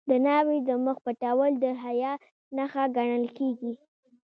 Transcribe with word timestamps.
د 0.09 0.11
ناوې 0.25 0.57
د 0.67 0.69
مخ 0.85 0.97
پټول 1.05 1.51
د 1.63 1.65
حیا 1.83 2.13
نښه 2.57 2.83
ګڼل 2.97 3.23
کیږي. 3.37 3.73